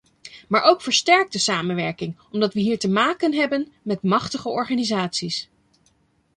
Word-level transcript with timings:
Maar 0.47 0.63
ook 0.63 0.81
versterkte 0.81 1.39
samenwerking, 1.39 2.15
omdat 2.31 2.53
we 2.53 2.59
hier 2.59 2.79
te 2.79 2.89
maken 2.89 3.33
hebben 3.33 3.71
met 3.81 4.03
machtige 4.03 4.49
organisaties. 4.49 5.49